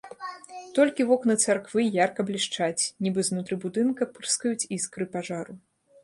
Толькі 0.77 1.05
вокны 1.09 1.33
царквы 1.43 1.83
ярка 2.05 2.21
блішчаць, 2.29 2.83
нібы 3.07 3.25
знутры 3.27 3.59
будынка 3.65 4.07
пырскаюць 4.15 4.67
іскры 4.77 5.07
пажару. 5.17 5.53